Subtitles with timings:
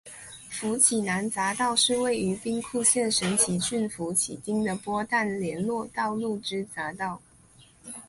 [0.49, 7.21] 福崎南匝道是位于兵库县神崎郡福崎町的播但连络道路之匝道。